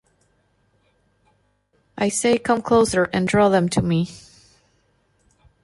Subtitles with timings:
[1.95, 4.07] I say 'Come closer' and draw them to me.